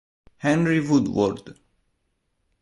[0.37, 1.61] Henry Woodward